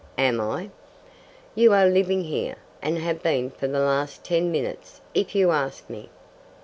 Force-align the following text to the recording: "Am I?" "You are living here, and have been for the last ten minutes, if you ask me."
"Am 0.17 0.41
I?" 0.41 0.71
"You 1.53 1.73
are 1.73 1.85
living 1.85 2.23
here, 2.23 2.55
and 2.81 2.97
have 2.97 3.21
been 3.21 3.51
for 3.51 3.67
the 3.67 3.77
last 3.81 4.23
ten 4.23 4.51
minutes, 4.51 4.99
if 5.13 5.35
you 5.35 5.51
ask 5.51 5.87
me." 5.91 6.09